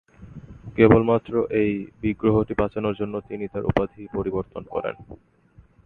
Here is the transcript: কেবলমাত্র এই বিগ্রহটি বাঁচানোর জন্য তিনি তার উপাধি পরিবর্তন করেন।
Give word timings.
কেবলমাত্র 0.77 1.31
এই 1.61 1.71
বিগ্রহটি 2.01 2.53
বাঁচানোর 2.53 2.95
জন্য 2.95 3.15
তিনি 3.29 3.45
তার 3.47 3.63
উপাধি 3.65 4.01
পরিবর্তন 4.13 4.63
করেন। 4.73 4.95